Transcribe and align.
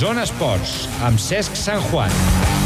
Zona 0.00 0.22
Esports, 0.24 0.86
amb 1.04 1.20
Cesc 1.20 1.58
Sant 1.60 1.84
Juan. 1.90 2.59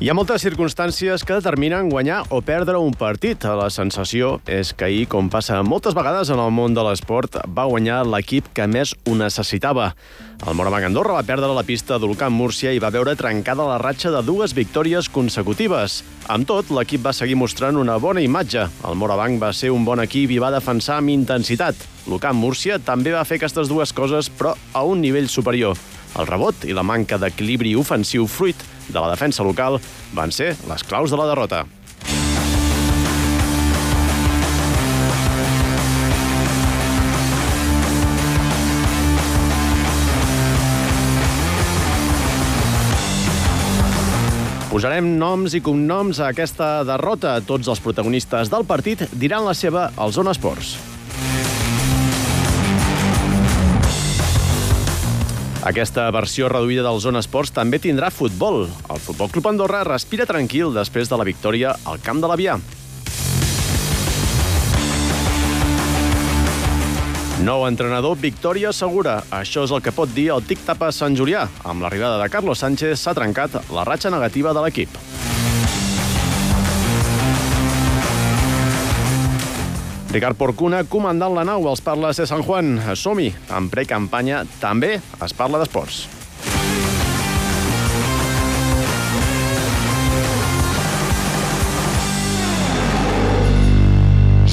Hi 0.00 0.08
ha 0.08 0.14
moltes 0.16 0.40
circumstàncies 0.40 1.26
que 1.28 1.36
determinen 1.36 1.90
guanyar 1.92 2.22
o 2.32 2.38
perdre 2.40 2.78
un 2.80 2.94
partit. 2.96 3.42
La 3.44 3.66
sensació 3.68 4.38
és 4.48 4.70
que 4.72 4.86
ahir, 4.86 5.02
com 5.12 5.26
passa 5.28 5.58
moltes 5.60 5.92
vegades 5.92 6.30
en 6.32 6.40
el 6.40 6.54
món 6.56 6.72
de 6.72 6.80
l'esport, 6.86 7.36
va 7.44 7.66
guanyar 7.68 7.98
l'equip 8.08 8.48
que 8.56 8.64
més 8.64 8.94
ho 9.04 9.18
necessitava. 9.20 9.90
El 10.48 10.56
Moravang 10.56 10.86
Andorra 10.88 11.18
va 11.18 11.26
perdre 11.28 11.52
la 11.52 11.66
pista 11.68 12.00
d'Ulcan 12.00 12.32
Múrcia 12.32 12.72
i 12.72 12.80
va 12.80 12.88
veure 12.88 13.12
trencada 13.12 13.68
la 13.68 13.76
ratxa 13.76 14.14
de 14.16 14.24
dues 14.24 14.56
victòries 14.56 15.12
consecutives. 15.12 15.98
Amb 16.32 16.48
tot, 16.48 16.72
l'equip 16.72 17.04
va 17.04 17.12
seguir 17.12 17.36
mostrant 17.36 17.76
una 17.76 18.00
bona 18.00 18.24
imatge. 18.24 18.70
El 18.88 18.96
Moravang 18.96 19.36
va 19.36 19.52
ser 19.52 19.68
un 19.68 19.84
bon 19.84 20.00
equip 20.00 20.32
i 20.32 20.40
va 20.40 20.54
defensar 20.56 20.96
amb 20.96 21.12
intensitat. 21.12 21.76
L'Ulcan 22.08 22.40
Múrcia 22.40 22.80
també 22.80 23.12
va 23.12 23.28
fer 23.28 23.36
aquestes 23.36 23.68
dues 23.68 23.92
coses, 23.92 24.32
però 24.32 24.56
a 24.72 24.80
un 24.80 25.04
nivell 25.04 25.28
superior. 25.28 25.76
El 26.16 26.26
rebot 26.26 26.64
i 26.64 26.72
la 26.72 26.82
manca 26.82 27.20
d'equilibri 27.20 27.76
ofensiu 27.76 28.24
fruit 28.26 28.79
de 28.90 29.00
la 29.00 29.10
defensa 29.12 29.46
local 29.46 29.80
van 30.12 30.32
ser 30.34 30.54
les 30.68 30.84
claus 30.84 31.10
de 31.10 31.20
la 31.20 31.28
derrota. 31.30 31.64
Posarem 44.70 45.16
noms 45.18 45.56
i 45.58 45.60
cognoms 45.66 46.20
a 46.22 46.28
aquesta 46.30 46.84
derrota. 46.86 47.32
Tots 47.42 47.66
els 47.72 47.82
protagonistes 47.82 48.52
del 48.52 48.62
partit 48.68 49.02
diran 49.18 49.42
la 49.42 49.56
seva 49.58 49.88
al 49.98 50.14
Zona 50.14 50.30
Esports. 50.36 50.76
Aquesta 55.60 56.06
versió 56.08 56.48
reduïda 56.48 56.80
del 56.86 57.02
Zona 57.04 57.20
Esports 57.20 57.52
també 57.52 57.76
tindrà 57.84 58.08
futbol. 58.08 58.62
El 58.64 59.00
Futbol 59.04 59.28
Club 59.28 59.50
Andorra 59.50 59.82
respira 59.84 60.24
tranquil 60.24 60.72
després 60.72 61.10
de 61.10 61.18
la 61.20 61.26
victòria 61.28 61.74
al 61.84 62.00
Camp 62.00 62.22
de 62.22 62.30
l'Avià. 62.30 62.56
Nou 67.44 67.66
entrenador, 67.68 68.16
victòria 68.20 68.72
segura. 68.72 69.18
Això 69.28 69.66
és 69.68 69.72
el 69.76 69.84
que 69.84 69.92
pot 69.92 70.08
dir 70.16 70.30
el 70.32 70.44
Tic 70.48 70.64
Tapa 70.64 70.88
Sant 70.96 71.16
Julià. 71.16 71.44
Amb 71.64 71.84
l'arribada 71.84 72.16
de 72.22 72.32
Carlos 72.32 72.64
Sánchez 72.64 73.04
s'ha 73.04 73.16
trencat 73.16 73.60
la 73.68 73.84
ratxa 73.84 74.12
negativa 74.12 74.56
de 74.56 74.64
l'equip. 74.64 74.96
Ricard 80.10 80.34
Porcuna, 80.34 80.80
comandant 80.90 81.36
la 81.36 81.44
nau, 81.46 81.68
els 81.70 81.82
parla 81.86 82.10
de 82.10 82.24
Sant 82.26 82.42
Juan. 82.42 82.80
Som-hi, 82.98 83.28
en 83.54 83.68
precampanya 83.70 84.42
també 84.58 84.96
es 84.98 85.36
parla 85.38 85.60
d'esports. 85.62 86.02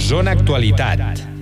Zona 0.07 0.37
Actualitat. 0.37 1.36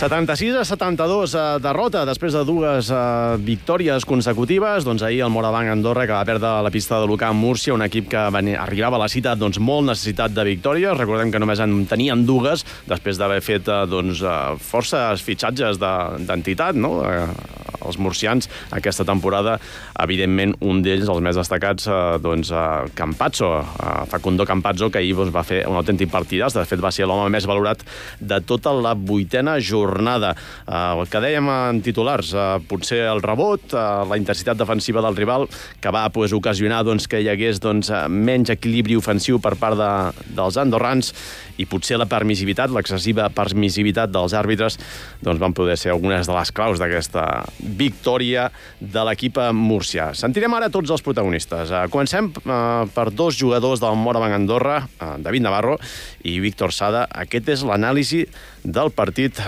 76 0.00 0.56
a 0.56 0.62
72 0.64 1.34
uh, 1.36 1.40
derrota 1.60 2.06
després 2.08 2.32
de 2.32 2.40
dues 2.48 2.88
uh, 2.88 3.36
victòries 3.36 4.06
consecutives. 4.08 4.86
Doncs 4.88 5.04
ahir 5.04 5.18
el 5.26 5.32
Morabanc 5.34 5.68
Andorra 5.68 6.06
que 6.08 6.16
va 6.16 6.24
perdre 6.24 6.54
la 6.64 6.72
pista 6.72 7.02
de 7.02 7.10
l'Ucamp 7.10 7.36
Múrcia, 7.36 7.74
un 7.76 7.84
equip 7.84 8.08
que 8.08 8.22
venia, 8.32 8.62
arribava 8.62 8.96
a 8.96 9.02
la 9.02 9.10
cita 9.12 9.36
doncs, 9.36 9.60
molt 9.60 9.90
necessitat 9.90 10.32
de 10.32 10.46
victòries. 10.48 10.96
Recordem 10.96 11.28
que 11.28 11.42
només 11.44 11.60
en 11.60 11.82
tenien 11.90 12.24
dues 12.24 12.64
després 12.88 13.20
d'haver 13.20 13.42
fet 13.44 13.68
uh, 13.68 13.82
doncs, 13.84 14.24
uh, 14.24 14.56
forces 14.56 15.20
fitxatges 15.20 15.76
d'entitat, 15.76 16.80
de, 16.80 16.80
no? 16.80 16.96
Uh, 17.04 17.60
els 17.86 17.98
murcians 18.00 18.48
aquesta 18.76 19.04
temporada. 19.08 19.56
Evidentment, 20.00 20.54
un 20.66 20.82
d'ells, 20.84 21.08
els 21.08 21.22
més 21.24 21.36
destacats, 21.36 21.86
eh, 21.86 22.18
doncs, 22.22 22.50
eh, 22.50 22.90
Campazzo, 22.94 23.50
eh, 23.60 24.06
Facundo 24.10 24.46
Campazzo, 24.46 24.90
que 24.90 24.98
ahir 24.98 25.14
doncs, 25.14 25.34
va 25.34 25.42
fer 25.42 25.66
un 25.68 25.76
autèntic 25.76 26.10
partidàs. 26.10 26.54
De 26.54 26.64
fet, 26.64 26.80
va 26.80 26.92
ser 26.92 27.06
l'home 27.06 27.28
més 27.30 27.46
valorat 27.46 27.84
de 28.20 28.40
tota 28.40 28.72
la 28.72 28.94
vuitena 28.94 29.58
jornada. 29.58 29.89
Eh, 29.90 31.00
el 31.00 31.08
que 31.10 31.20
dèiem 31.22 31.48
en 31.50 31.80
titulars, 31.82 32.32
eh, 32.34 32.46
potser 32.68 33.02
el 33.10 33.22
rebot, 33.22 33.72
eh, 33.72 33.84
la 34.08 34.18
intensitat 34.18 34.58
defensiva 34.58 35.02
del 35.02 35.16
rival, 35.16 35.48
que 35.80 35.90
va 35.90 36.08
pues, 36.10 36.32
ocasionar 36.32 36.84
doncs, 36.84 37.08
que 37.08 37.20
hi 37.20 37.28
hagués 37.28 37.60
doncs, 37.60 37.90
menys 38.08 38.50
equilibri 38.50 38.96
ofensiu 38.96 39.40
per 39.40 39.56
part 39.56 39.78
de, 39.78 39.90
dels 40.36 40.56
andorrans 40.60 41.12
i 41.60 41.66
potser 41.66 41.98
la 42.00 42.08
permissivitat, 42.08 42.70
l'excessiva 42.72 43.28
permissivitat 43.28 44.10
dels 44.10 44.32
àrbitres, 44.32 44.78
doncs 45.20 45.40
van 45.40 45.52
poder 45.56 45.76
ser 45.76 45.92
algunes 45.92 46.26
de 46.26 46.34
les 46.34 46.52
claus 46.52 46.80
d'aquesta 46.80 47.44
victòria 47.58 48.48
de 48.80 49.04
l'equip 49.04 49.38
Múrcia. 49.54 50.10
Sentirem 50.16 50.52
ara 50.56 50.70
tots 50.72 50.90
els 50.90 51.02
protagonistes. 51.04 51.70
Comencem 51.92 52.30
per 52.32 53.06
dos 53.12 53.36
jugadors 53.38 53.80
del 53.82 53.96
Moravang 53.96 54.34
Andorra, 54.34 54.80
David 55.20 55.44
Navarro 55.44 55.76
i 56.24 56.38
Víctor 56.40 56.74
Sada. 56.74 57.06
Aquest 57.10 57.48
és 57.52 57.64
l'anàlisi 57.66 58.24
del 58.64 58.90
partit 58.92 59.38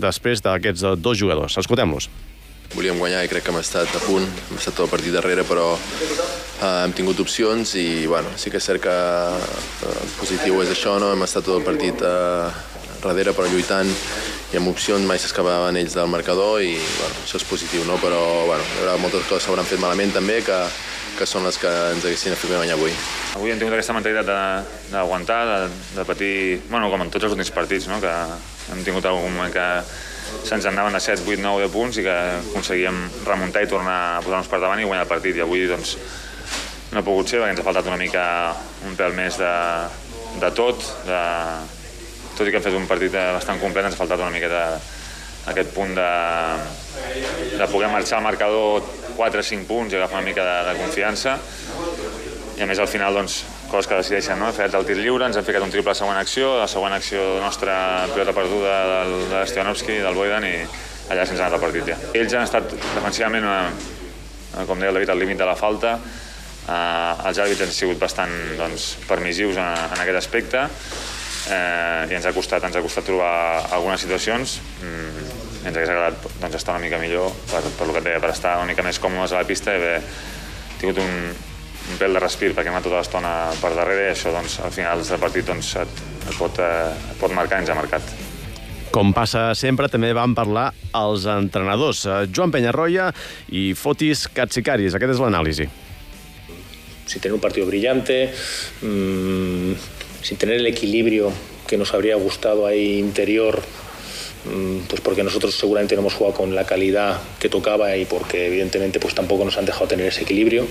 després 0.00 0.42
d'aquests 0.44 0.98
dos 1.02 1.18
jugadors. 1.18 1.58
Escoltem-los. 1.60 2.08
Volíem 2.72 2.96
guanyar 2.96 3.24
i 3.26 3.28
crec 3.28 3.44
que 3.44 3.52
hem 3.52 3.60
estat 3.60 3.90
a 3.92 4.00
punt, 4.06 4.24
hem 4.24 4.56
estat 4.56 4.78
tot 4.78 4.86
el 4.86 4.92
partit 4.92 5.12
darrere, 5.12 5.44
però 5.44 5.74
uh, 5.76 6.84
hem 6.84 6.94
tingut 6.96 7.20
opcions 7.20 7.74
i 7.76 8.06
bueno, 8.08 8.32
sí 8.40 8.52
que 8.52 8.56
és 8.62 8.68
cert 8.68 8.80
que 8.86 8.94
uh, 8.94 10.04
positiu 10.16 10.62
és 10.64 10.72
això, 10.72 10.96
no? 11.02 11.10
hem 11.12 11.26
estat 11.26 11.44
tot 11.44 11.58
el 11.58 11.66
partit 11.66 12.00
uh, 12.00 12.48
darrere 13.02 13.34
però 13.36 13.50
lluitant 13.50 13.90
i 14.52 14.60
amb 14.60 14.70
opcions 14.72 15.04
mai 15.08 15.20
s'escapaven 15.20 15.76
ells 15.80 15.98
del 15.98 16.08
marcador 16.12 16.62
i 16.64 16.72
bueno, 16.78 17.20
això 17.24 17.40
és 17.40 17.46
positiu, 17.48 17.84
no? 17.88 17.98
però 18.00 18.22
bueno, 18.48 18.64
hi 18.64 18.82
haurà 18.82 18.96
moltes 19.02 19.26
coses 19.26 19.42
que 19.42 19.50
s'hauran 19.50 19.68
fet 19.68 19.82
malament 19.82 20.16
també 20.16 20.40
que, 20.46 20.58
que 21.22 21.28
són 21.30 21.46
les 21.46 21.58
que 21.60 21.70
ens 21.92 22.02
haguessin 22.02 22.34
fet 22.34 22.50
guanyar 22.50 22.74
avui. 22.74 22.92
Avui 23.38 23.52
hem 23.52 23.60
tingut 23.60 23.76
aquesta 23.76 23.94
mentalitat 23.94 24.26
d'aguantar, 24.90 25.40
de, 25.46 25.58
de, 25.70 25.98
de 26.00 26.06
patir, 26.08 26.34
bueno, 26.70 26.88
com 26.90 27.04
en 27.04 27.12
tots 27.14 27.28
els 27.28 27.36
últims 27.36 27.52
partits, 27.54 27.86
no? 27.90 28.00
que 28.02 28.12
hem 28.72 28.82
tingut 28.86 29.06
algun 29.06 29.30
moment 29.30 29.52
que 29.54 29.66
se'ns 30.48 30.66
anaven 30.66 30.96
a 30.98 31.02
7, 31.02 31.22
8, 31.22 31.38
9 31.44 31.62
de 31.62 31.68
punts 31.70 31.98
i 32.00 32.06
que 32.06 32.16
aconseguíem 32.40 32.98
remuntar 33.28 33.62
i 33.62 33.70
tornar 33.70 33.98
a 34.16 34.22
posar-nos 34.24 34.50
per 34.50 34.58
davant 34.64 34.82
i 34.82 34.88
guanyar 34.88 35.04
el 35.06 35.12
partit. 35.12 35.38
I 35.38 35.44
avui 35.44 35.62
doncs, 35.70 35.94
no 36.90 37.00
ha 37.00 37.06
pogut 37.06 37.30
ser 37.30 37.38
perquè 37.38 37.54
ens 37.54 37.62
ha 37.62 37.68
faltat 37.68 37.90
una 37.92 38.00
mica 38.00 38.24
un 38.88 38.98
pèl 38.98 39.14
més 39.14 39.38
de, 39.38 39.52
de 40.42 40.50
tot, 40.58 40.82
de, 41.06 41.22
tot 42.34 42.48
i 42.48 42.50
que 42.50 42.58
hem 42.58 42.66
fet 42.66 42.80
un 42.80 42.90
partit 42.90 43.14
bastant 43.14 43.62
complet, 43.62 43.86
ens 43.86 43.94
ha 43.94 44.02
faltat 44.02 44.24
una 44.24 44.34
miqueta 44.34 44.64
aquest 45.52 45.72
punt 45.74 45.94
de, 45.98 46.10
de 47.58 47.66
poder 47.70 47.90
marxar 47.90 48.18
al 48.20 48.26
marcador 48.26 48.82
4-5 49.18 49.66
punts 49.68 49.94
i 49.94 49.98
agafar 49.98 50.20
una 50.20 50.28
mica 50.28 50.44
de, 50.46 50.58
de 50.70 50.78
confiança 50.80 51.38
i 52.56 52.62
a 52.62 52.68
més 52.68 52.78
al 52.82 52.88
final 52.90 53.16
doncs, 53.16 53.42
coses 53.70 53.88
que 53.88 53.96
decideixen, 53.96 54.38
no? 54.38 54.50
Hem 54.50 54.56
fet 54.56 54.74
el 54.76 54.84
tir 54.86 54.98
lliure, 55.00 55.26
ens 55.26 55.38
hem 55.40 55.46
ficat 55.46 55.64
un 55.64 55.72
triple 55.72 55.90
a 55.90 55.94
la 55.94 55.98
següent 55.98 56.18
acció, 56.20 56.50
la 56.60 56.68
següent 56.68 56.94
acció 56.94 57.22
nostra 57.40 57.74
pilota 58.12 58.34
perduda 58.36 58.74
del, 58.90 59.14
de 59.30 59.38
l'Estianovski, 59.38 59.96
del 60.04 60.18
Boidan, 60.18 60.44
i 60.44 60.56
allà 61.12 61.24
se'ns 61.26 61.40
ha 61.40 61.48
anat 61.48 61.56
el 61.56 61.64
partit 61.64 61.88
ja. 61.88 61.96
Ells 62.12 62.36
han 62.36 62.44
estat 62.44 62.68
defensivament, 62.76 63.48
una, 63.48 64.66
com 64.68 64.78
deia 64.78 64.92
el 64.92 65.00
David, 65.00 65.14
al 65.14 65.24
límit 65.24 65.40
de 65.40 65.48
la 65.48 65.56
falta, 65.56 65.96
eh, 65.96 67.28
els 67.30 67.40
àrbits 67.46 67.64
han 67.64 67.72
sigut 67.74 68.00
bastant 68.02 68.36
doncs, 68.60 68.92
permissius 69.08 69.56
en, 69.56 69.88
en 69.88 70.04
aquest 70.04 70.20
aspecte, 70.20 70.66
eh, 71.48 72.12
i 72.12 72.18
ens 72.18 72.28
ha 72.28 72.34
costat, 72.36 72.68
ens 72.68 72.76
ha 72.76 72.84
costat 72.84 73.08
trobar 73.08 73.32
algunes 73.72 74.04
situacions, 74.04 74.58
mm, 74.82 75.21
ens 75.62 75.76
hagués 75.76 75.90
agradat 75.92 76.26
doncs, 76.40 76.58
estar 76.58 76.74
una 76.74 76.82
mica 76.82 76.98
millor 76.98 77.30
per, 77.50 77.62
per 77.62 77.86
el 77.86 77.94
que 77.96 78.04
deia, 78.08 78.20
per 78.22 78.32
estar 78.34 78.56
una 78.58 78.70
mica 78.70 78.84
més 78.86 78.98
còmodes 79.02 79.34
a 79.34 79.42
la 79.42 79.48
pista 79.48 79.74
i 79.74 79.80
haver 79.80 79.96
tingut 80.80 80.98
un, 81.02 81.14
un 81.92 82.00
pèl 82.00 82.18
de 82.18 82.22
respir 82.22 82.50
perquè 82.52 82.70
hem 82.70 82.76
anat 82.78 82.88
tota 82.88 82.98
l'estona 82.98 83.32
per 83.60 83.72
darrere 83.76 84.08
i 84.08 84.12
això 84.14 84.34
doncs, 84.34 84.58
al 84.64 84.74
final 84.74 85.04
del 85.06 85.22
partit 85.22 85.46
doncs, 85.48 85.74
et, 85.82 86.02
et, 86.26 86.34
pot, 86.38 86.58
eh, 86.62 86.90
et 87.12 87.20
pot 87.20 87.34
marcar 87.34 87.60
i 87.60 87.64
ens 87.64 87.72
ha 87.72 87.78
marcat. 87.78 88.14
Com 88.92 89.14
passa 89.16 89.46
sempre, 89.56 89.88
també 89.88 90.10
van 90.12 90.34
parlar 90.36 90.66
els 90.98 91.24
entrenadors, 91.30 92.04
eh, 92.04 92.26
Joan 92.28 92.52
Peñarroya 92.52 93.08
i 93.48 93.70
Fotis 93.78 94.26
Katsikaris. 94.34 94.98
Aquest 94.98 95.14
és 95.14 95.22
l'anàlisi. 95.22 95.68
Sin 97.06 97.20
tener 97.20 97.34
un 97.34 97.42
partido 97.42 97.66
brillante, 97.66 98.18
mmm, 98.82 99.72
sin 100.22 100.38
tener 100.38 100.60
el 100.60 100.66
equilibrio 100.66 101.32
que 101.66 101.78
nos 101.78 101.94
habría 101.94 102.16
gustado 102.16 102.66
ahí 102.66 102.98
interior 102.98 103.62
pues 104.88 105.00
porque 105.00 105.22
nosotros 105.22 105.54
seguramente 105.54 105.94
no 105.94 106.00
hemos 106.00 106.14
jugado 106.14 106.36
con 106.36 106.54
la 106.54 106.64
calidad 106.64 107.20
que 107.38 107.48
tocaba 107.48 107.96
y 107.96 108.04
porque 108.04 108.46
evidentemente 108.46 108.98
pues 108.98 109.14
tampoco 109.14 109.44
nos 109.44 109.56
han 109.56 109.64
dejado 109.64 109.86
tener 109.86 110.06
ese 110.06 110.22
equilibrio. 110.22 110.66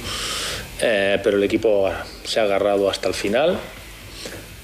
Eh, 0.82 1.20
pero 1.24 1.38
el 1.38 1.44
equipo 1.44 1.90
se 2.24 2.40
ha 2.40 2.44
agarrado 2.44 2.90
hasta 2.90 3.08
el 3.08 3.14
final. 3.14 3.58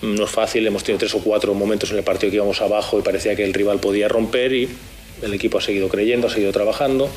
No 0.02 0.26
es 0.26 0.32
fácil, 0.32 0.66
hemos 0.68 0.84
tenido 0.84 1.00
tres 1.00 1.16
o 1.16 1.20
cuatro 1.20 1.54
momentos 1.54 1.92
en 1.92 1.98
el 1.98 2.04
partido 2.04 2.30
que 2.30 2.36
íbamos 2.38 2.62
abajo 2.62 3.00
y 3.00 3.02
parecía 3.02 3.36
que 3.36 3.44
el 3.44 3.54
rival 3.54 3.80
podía 3.80 4.08
romper 4.08 4.54
y 4.54 4.70
el 5.22 5.34
equipo 5.34 5.58
ha 5.58 5.62
seguido 5.62 5.90
creyendo, 5.90 6.28
ha 6.28 6.30
seguido 6.30 6.52
trabajando 6.52 7.10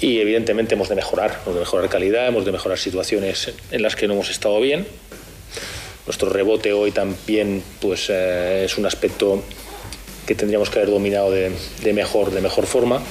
y 0.00 0.20
evidentemente 0.20 0.74
hemos 0.74 0.88
de 0.88 0.94
mejorar, 0.94 1.40
hemos 1.42 1.54
de 1.54 1.60
mejorar 1.60 1.88
calidad, 1.88 2.28
hemos 2.28 2.44
de 2.44 2.52
mejorar 2.52 2.78
situaciones 2.78 3.52
en 3.72 3.82
las 3.82 3.96
que 3.96 4.06
no 4.06 4.14
hemos 4.14 4.30
estado 4.30 4.60
bien 4.60 4.86
Nuestro 6.08 6.30
rebote 6.30 6.72
hoy 6.72 6.90
también 6.90 7.62
pues, 7.82 8.06
eh, 8.08 8.62
es 8.64 8.78
un 8.78 8.86
aspecto 8.86 9.44
que 10.28 10.34
tendríamos 10.34 10.68
que 10.68 10.78
haber 10.78 10.90
dominado 10.90 11.30
de, 11.30 11.50
de 11.82 11.92
mejor, 11.94 12.30
de 12.30 12.42
mejor 12.42 12.66
forma. 12.66 13.02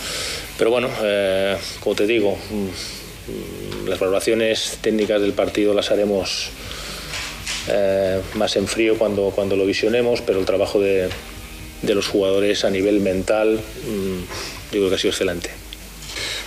Pero 0.60 0.70
bueno, 0.70 0.88
eh, 1.02 1.58
como 1.80 1.96
te 1.96 2.06
digo, 2.06 2.38
mm, 2.52 3.88
las 3.90 4.00
valoraciones 4.00 4.78
técnicas 4.82 5.20
del 5.20 5.34
partido 5.34 5.74
las 5.74 5.90
haremos 5.90 6.52
eh, 7.70 8.22
más 8.36 8.56
en 8.56 8.68
frío 8.68 9.00
cuando, 9.00 9.32
cuando 9.34 9.56
lo 9.56 9.66
visionemos, 9.66 10.22
pero 10.22 10.40
el 10.40 10.46
trabajo 10.46 10.80
de, 10.80 11.10
de 11.82 11.96
los 11.96 12.08
jugadores 12.08 12.64
a 12.64 12.70
nivel 12.70 13.00
mental 13.00 13.56
mm, 13.56 14.74
yo 14.74 14.80
creo 14.80 14.90
que 14.90 14.96
ha 14.96 15.00
sido 15.00 15.12
excelente. 15.12 15.50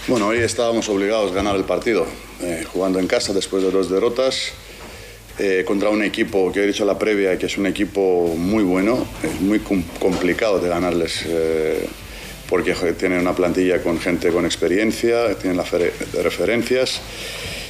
Bueno, 0.07 0.29
hoy 0.29 0.39
estábamos 0.39 0.89
obligados 0.89 1.33
a 1.33 1.35
ganar 1.35 1.57
el 1.57 1.65
partido, 1.65 2.07
eh, 2.43 2.65
jugando 2.73 3.01
en 3.01 3.09
casa 3.09 3.33
después 3.33 3.65
de 3.65 3.73
dos 3.73 3.91
derrotas 3.91 4.53
eh, 5.41 5.65
contra 5.65 5.89
un 5.89 6.03
equipo 6.03 6.53
que 6.53 6.63
he 6.63 6.67
dicho 6.67 6.83
en 6.83 6.89
la 6.89 6.99
previa 6.99 7.39
que 7.39 7.47
es 7.47 7.57
un 7.57 7.67
equipo 7.67 8.35
muy 8.37 8.63
bueno, 8.63 9.07
es 9.23 9.41
muy 9.41 9.59
com- 9.61 9.83
complicado 9.99 10.59
de 10.61 10.69
ganarles 10.69 11.23
eh, 11.27 11.87
porque 12.49 12.75
tienen 12.99 13.21
una 13.21 13.35
plantilla 13.35 13.83
con 13.83 13.99
gente 14.01 14.31
con 14.31 14.45
experiencia, 14.45 15.35
tienen 15.37 15.57
las 15.57 15.71
fere- 15.71 15.93
referencias 16.23 17.01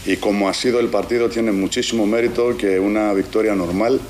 y 0.07 0.17
como 0.17 0.49
ha 0.49 0.55
sido 0.55 0.81
el 0.81 0.89
partido 0.89 1.29
tiene 1.29 1.53
muchísimo 1.53 2.07
mérito 2.07 2.57
que 2.57 2.81
una 2.81 3.13
victoria 3.13 3.55
normal 3.55 4.01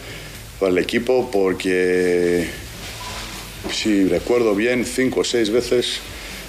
para 0.58 0.72
el 0.72 0.78
equipo 0.78 1.30
porque 1.30 2.46
si 3.72 4.04
recuerdo 4.08 4.54
bien, 4.54 4.84
cinco 4.84 5.20
o 5.20 5.24
seis 5.24 5.50
veces 5.50 6.00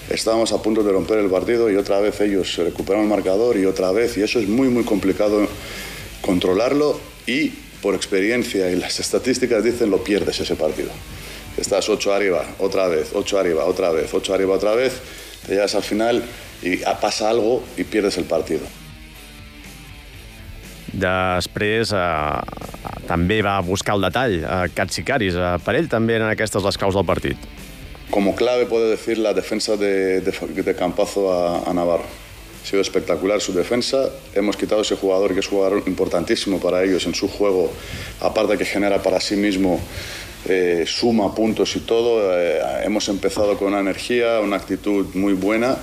estábamos 0.10 0.52
a 0.52 0.62
punto 0.62 0.84
de 0.84 0.92
romper 0.92 1.20
el 1.20 1.30
partido 1.30 1.70
y 1.72 1.76
otra 1.76 2.00
vez 2.00 2.20
ellos 2.22 2.56
recuperaron 2.58 3.06
el 3.06 3.10
marcador 3.10 3.58
y 3.58 3.66
otra 3.66 3.92
vez, 3.92 4.18
y 4.18 4.22
eso 4.22 4.40
es 4.40 4.48
muy, 4.48 4.68
muy 4.68 4.84
complicado 4.84 5.48
controlarlo 6.32 6.98
y 7.28 7.50
por 7.82 7.94
experiencia 7.94 8.72
y 8.72 8.78
las 8.78 9.02
estadísticas 9.02 9.66
dicen 9.66 9.90
lo 9.90 10.02
pierdes 10.02 10.40
ese 10.40 10.56
partido. 10.56 10.92
Estás 11.58 11.90
ocho 11.90 12.14
arriba, 12.14 12.46
otra 12.60 12.88
vez, 12.88 13.12
ocho 13.14 13.38
arriba, 13.38 13.66
otra 13.66 13.92
vez, 13.92 14.14
ocho 14.14 14.34
arriba, 14.34 14.56
otra 14.56 14.74
vez, 14.74 14.94
te 15.46 15.56
llegas 15.56 15.76
al 15.76 15.84
final 15.84 16.24
y 16.62 16.78
pasa 17.02 17.30
algo 17.30 17.64
y 17.76 17.84
pierdes 17.84 18.18
el 18.18 18.26
partido. 18.26 18.64
Després 20.92 21.94
eh, 21.96 22.96
també 23.08 23.38
va 23.40 23.54
buscar 23.64 23.96
el 23.96 24.04
detall, 24.04 24.34
eh, 24.44 24.66
Katsikaris. 24.76 25.38
Eh, 25.40 25.52
per 25.64 25.78
ell 25.80 25.88
també 25.88 26.18
eren 26.18 26.28
aquestes 26.28 26.66
les 26.68 26.78
caus 26.78 26.98
del 27.00 27.08
partit. 27.08 27.40
Como 28.12 28.36
clave 28.36 28.66
puedo 28.68 28.90
decir 28.92 29.18
la 29.18 29.32
defensa 29.34 29.78
de, 29.80 30.20
de, 30.20 30.34
de 30.68 30.76
Campazo 30.76 31.32
a, 31.32 31.64
a 31.64 31.74
Navarro. 31.74 32.21
Ha 32.62 32.66
sido 32.66 32.82
espectacular 32.82 33.42
su 33.42 33.54
defensa. 33.54 34.10
Hemos 34.36 34.56
quitado 34.56 34.82
ese 34.82 34.96
jugador 34.96 35.34
que 35.34 35.40
es 35.40 35.48
jugador 35.48 35.84
importantísimo 35.88 36.60
para 36.60 36.84
ellos 36.84 37.06
en 37.06 37.16
su 37.16 37.28
juego, 37.28 37.72
aparte 38.20 38.58
que 38.58 38.66
genera 38.66 39.02
para 39.02 39.20
sí 39.20 39.36
mismo, 39.36 39.80
eh, 40.48 40.86
suma 40.88 41.34
puntos 41.34 41.76
y 41.76 41.80
todo. 41.82 42.40
Eh, 42.40 42.60
hemos 42.84 43.08
empezado 43.10 43.58
con 43.58 43.70
una 43.70 43.80
energía, 43.80 44.40
una 44.40 44.58
actitud 44.58 45.08
muy 45.16 45.34
buena. 45.34 45.78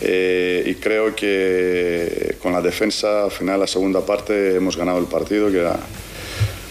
eh, 0.00 0.62
y 0.64 0.74
creo 0.76 1.16
que 1.16 2.36
con 2.40 2.52
la 2.52 2.60
defensa, 2.60 3.24
al 3.24 3.32
final, 3.32 3.58
la 3.58 3.66
segunda 3.66 4.00
parte, 4.06 4.54
hemos 4.54 4.76
ganado 4.76 4.98
el 4.98 5.06
partido, 5.06 5.50
que 5.50 5.58
era 5.58 5.76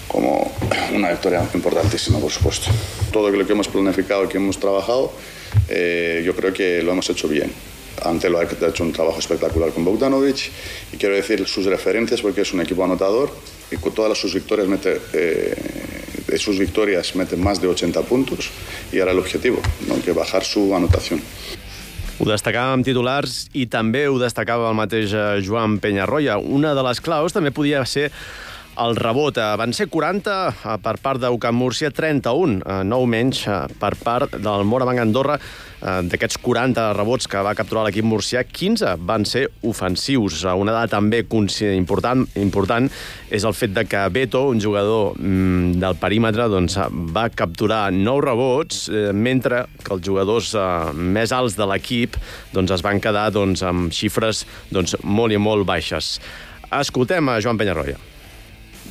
como 0.08 0.50
una 0.96 1.10
victoria 1.12 1.44
importantísima, 1.54 2.20
por 2.20 2.32
supuesto. 2.32 2.70
Todo 3.12 3.30
lo 3.30 3.46
que 3.46 3.52
hemos 3.52 3.68
planificado 3.68 4.28
que 4.30 4.38
hemos 4.38 4.58
trabajado, 4.60 5.12
eh, 5.70 6.24
yo 6.26 6.36
creo 6.36 6.54
que 6.54 6.82
lo 6.82 6.92
hemos 6.94 7.10
hecho 7.10 7.28
bien. 7.28 7.52
Ante 8.04 8.30
lo 8.30 8.40
ha 8.40 8.44
hecho 8.44 8.84
un 8.84 8.92
trabajo 8.92 9.20
espectacular 9.20 9.72
con 9.72 9.84
Bogdanovic 9.84 10.52
y 10.94 10.98
quiero 10.98 11.16
decir 11.16 11.48
sus 11.48 11.66
referencias 11.66 12.22
porque 12.22 12.42
es 12.42 12.54
un 12.54 12.62
equipo 12.62 12.84
anotador 12.84 13.32
y 13.72 13.78
con 13.78 13.94
todas 13.94 14.18
sus 14.18 14.34
victorias 14.34 14.68
mete, 14.68 15.02
eh, 15.14 15.56
de 16.28 16.38
sus 16.38 16.60
victorias 16.60 17.16
mete 17.16 17.36
más 17.36 17.62
de 17.62 17.68
80 17.68 18.02
puntos 18.04 18.50
y 18.92 19.00
era 19.00 19.12
el 19.12 19.20
objetivo, 19.20 19.60
¿no? 19.88 20.02
que 20.02 20.12
bajar 20.12 20.44
su 20.44 20.76
anotación. 20.76 21.22
Ho 22.18 22.26
destacàvem 22.26 22.82
titulars 22.82 23.44
i 23.54 23.68
també 23.70 24.08
ho 24.10 24.16
destacava 24.18 24.72
el 24.72 24.78
mateix 24.78 25.12
eh, 25.14 25.26
Joan 25.46 25.78
Penyarroia. 25.78 26.40
Una 26.42 26.72
de 26.74 26.82
les 26.88 27.02
claus 27.06 27.36
també 27.36 27.52
podia 27.54 27.84
ser 27.86 28.08
el 28.78 28.96
rebot. 28.96 29.38
Eh, 29.38 29.56
Van 29.58 29.74
ser 29.74 29.88
40 29.90 30.34
eh, 30.50 30.76
per 30.84 30.98
part 31.02 31.22
d'Ucamp 31.22 31.58
Múrcia, 31.58 31.92
31, 31.92 32.62
eh, 32.62 32.84
9 32.86 33.10
menys 33.10 33.46
eh, 33.48 33.64
per 33.80 33.96
part 34.04 34.38
del 34.38 34.68
Morabanc 34.68 35.06
Andorra. 35.06 35.40
D'aquests 35.78 36.40
40 36.42 36.88
rebots 36.98 37.28
que 37.30 37.38
va 37.46 37.52
capturar 37.54 37.84
l'equip 37.86 38.06
murcià, 38.10 38.42
15 38.50 38.96
van 39.06 39.28
ser 39.30 39.44
ofensius. 39.62 40.40
Una 40.58 40.74
dada 40.74 40.90
també 40.90 41.20
important, 41.22 42.24
important 42.34 42.90
és 43.30 43.46
el 43.46 43.54
fet 43.54 43.76
de 43.76 43.84
que 43.86 44.02
Beto, 44.10 44.48
un 44.50 44.58
jugador 44.60 45.14
mm, 45.14 45.78
del 45.78 46.00
perímetre, 46.02 46.50
doncs, 46.50 46.80
va 47.14 47.28
capturar 47.30 47.92
9 47.94 48.26
rebots, 48.26 48.90
mentre 49.14 49.68
que 49.84 49.94
els 49.94 50.02
jugadors 50.02 50.56
més 50.98 51.32
alts 51.32 51.62
de 51.62 51.70
l'equip 51.70 52.18
doncs, 52.58 52.74
es 52.74 52.82
van 52.82 52.98
quedar 52.98 53.30
doncs, 53.30 53.62
amb 53.62 53.94
xifres 53.94 54.48
doncs, 54.74 54.98
molt 55.04 55.32
i 55.32 55.38
molt 55.38 55.70
baixes. 55.70 56.16
Escoltem 56.74 57.30
a 57.30 57.38
Joan 57.38 57.62
Penyarroia. 57.62 58.17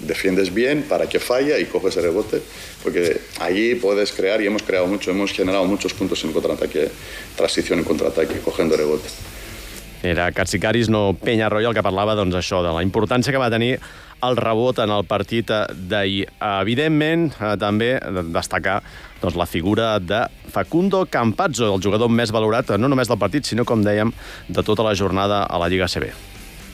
Defiendes 0.03 0.53
bien 0.53 0.85
para 0.89 1.09
que 1.09 1.19
falla 1.19 1.59
y 1.59 1.65
coges 1.67 1.97
el 1.97 2.05
rebote, 2.05 2.43
porque 2.83 3.21
allí 3.41 3.75
puedes 3.77 4.13
crear 4.13 4.41
y 4.43 4.47
hemos 4.47 4.63
creado 4.63 4.87
mucho, 4.87 5.11
hemos 5.11 5.33
generado 5.33 5.65
muchos 5.65 5.95
puntos 5.95 6.23
en 6.25 6.33
contraataque, 6.33 6.91
transición 7.37 7.79
en 7.81 7.85
contraataque, 7.85 8.41
cogiendo 8.41 8.77
rebote. 8.77 9.09
Era 10.03 10.31
Katsikaris, 10.31 10.89
no 10.89 11.17
Penyarroia, 11.21 11.69
el 11.69 11.75
que 11.75 11.83
parlava 11.83 12.15
doncs, 12.15 12.37
això 12.37 12.61
de 12.63 12.71
la 12.71 12.83
importància 12.85 13.33
que 13.33 13.41
va 13.41 13.49
tenir 13.51 13.79
el 14.23 14.37
rebot 14.37 14.79
en 14.85 14.91
el 14.93 15.05
partit 15.09 15.49
d'ahir. 15.49 16.27
Evidentment, 16.61 17.33
eh, 17.41 17.57
també 17.59 17.99
de- 17.99 18.23
destacar 18.33 18.83
doncs, 19.23 19.35
la 19.37 19.47
figura 19.47 19.99
de 19.99 20.21
Facundo 20.53 21.07
Campazzo, 21.07 21.75
el 21.75 21.83
jugador 21.83 22.09
més 22.13 22.31
valorat, 22.31 22.71
no 22.79 22.89
només 22.89 23.09
del 23.09 23.19
partit, 23.19 23.45
sinó, 23.45 23.65
com 23.65 23.83
dèiem, 23.83 24.13
de 24.49 24.63
tota 24.63 24.83
la 24.85 24.95
jornada 24.95 25.43
a 25.45 25.59
la 25.59 25.69
Lliga 25.69 25.89
CB. 25.89 26.13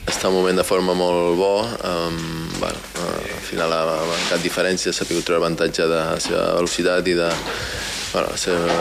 Està 0.03 0.27
un 0.27 0.35
moment 0.35 0.57
de 0.59 0.65
forma 0.67 0.93
molt 0.97 1.37
bo. 1.39 1.53
Um, 1.63 2.17
bueno, 2.59 2.79
uh, 2.99 3.19
al 3.23 3.45
final 3.47 3.71
ha 3.71 3.83
mancat 4.07 4.43
diferència, 4.43 4.91
s'ha 4.91 5.07
pogut 5.07 5.25
treure 5.27 5.41
avantatge 5.41 5.87
de 5.87 5.99
la 5.99 6.19
seva 6.23 6.45
velocitat 6.57 7.07
i 7.07 7.15
de 7.17 7.29
bueno, 8.13 8.27
la, 8.29 8.37
seva, 8.37 8.77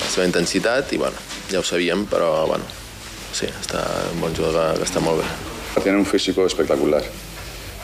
la 0.00 0.08
seva 0.10 0.26
intensitat 0.28 0.92
i 0.92 1.00
bueno, 1.00 1.16
ja 1.50 1.60
ho 1.60 1.66
sabíem, 1.66 2.04
però 2.10 2.46
bueno, 2.50 2.64
sí, 3.32 3.48
està 3.48 3.82
un 4.12 4.20
bon 4.20 4.36
jugador 4.36 4.76
que 4.78 4.88
està 4.88 5.02
molt 5.04 5.22
bé. 5.22 5.30
Tiene 5.82 5.98
un 5.98 6.06
físico 6.06 6.46
espectacular. 6.46 7.02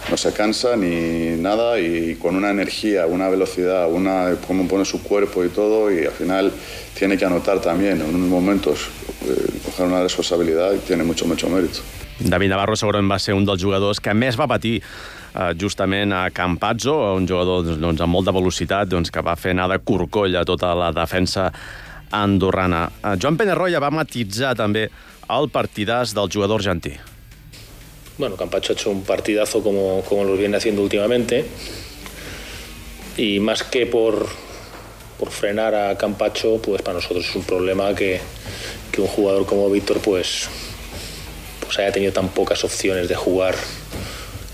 No 0.08 0.16
se 0.16 0.32
cansa 0.32 0.76
ni 0.76 1.36
nada 1.36 1.78
y 1.78 2.16
con 2.16 2.36
una 2.36 2.50
energía, 2.50 3.06
una 3.06 3.28
velocidad, 3.28 3.90
una 3.90 4.36
cómo 4.46 4.66
pone 4.66 4.84
su 4.84 5.02
cuerpo 5.02 5.44
y 5.44 5.48
todo 5.48 5.90
y 5.92 6.04
al 6.04 6.12
final 6.12 6.52
tiene 6.98 7.16
que 7.16 7.24
anotar 7.24 7.60
también 7.60 8.00
en 8.00 8.14
unos 8.14 8.28
momentos, 8.28 8.88
eh, 9.28 9.60
coger 9.64 9.86
una 9.86 10.02
responsabilidad 10.02 10.72
y 10.72 10.78
tiene 10.78 11.04
mucho, 11.04 11.26
mucho 11.26 11.48
mérito. 11.48 11.80
David 12.20 12.52
Navarro 12.52 12.76
segurament 12.76 13.10
va 13.10 13.18
ser 13.18 13.34
un 13.34 13.46
dels 13.48 13.62
jugadors 13.62 14.00
que 14.00 14.12
més 14.14 14.36
va 14.36 14.48
patir 14.50 14.76
eh, 14.80 15.52
justament 15.60 16.12
a 16.12 16.26
Campazzo, 16.34 16.96
un 17.16 17.28
jugador 17.28 17.64
doncs, 17.80 18.00
amb 18.00 18.12
molta 18.12 18.34
velocitat 18.36 18.90
doncs, 18.92 19.10
que 19.10 19.24
va 19.24 19.38
fer 19.40 19.54
anar 19.56 19.70
de 19.72 19.80
corcoll 19.80 20.36
a 20.36 20.44
tota 20.44 20.74
la 20.76 20.90
defensa 20.92 21.50
andorrana. 22.12 22.88
Eh, 23.00 23.16
Joan 23.20 23.38
Penyarroia 23.40 23.80
va 23.80 23.92
matitzar 23.94 24.52
també 24.58 24.88
el 25.30 25.48
partidàs 25.48 26.12
del 26.16 26.28
jugador 26.28 26.60
argentí. 26.60 26.92
Bueno, 28.18 28.36
Campacho 28.36 28.72
ha 28.72 28.76
hecho 28.76 28.90
un 28.90 29.02
partidazo 29.02 29.62
como, 29.62 30.02
como 30.06 30.24
lo 30.24 30.36
viene 30.36 30.58
haciendo 30.58 30.82
últimamente. 30.82 31.46
Y 33.16 33.40
más 33.40 33.62
que 33.62 33.86
por, 33.86 34.26
por 35.18 35.30
frenar 35.30 35.74
a 35.74 35.96
Campacho, 35.96 36.60
pues 36.60 36.82
para 36.82 36.96
nosotros 36.96 37.26
es 37.26 37.34
un 37.34 37.44
problema 37.44 37.94
que, 37.94 38.20
que 38.92 39.00
un 39.00 39.06
jugador 39.06 39.46
como 39.46 39.70
Víctor 39.70 40.00
pues, 40.00 40.50
pues 41.70 41.78
haya 41.78 41.92
tenido 41.92 42.12
tan 42.12 42.30
pocas 42.30 42.64
opciones 42.64 43.08
de 43.08 43.14
jugar 43.14 43.54